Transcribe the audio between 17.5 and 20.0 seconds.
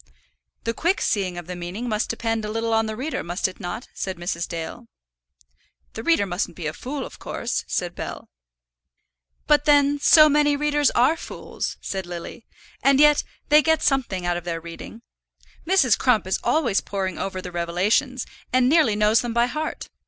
Revelations, and nearly knows them by heart.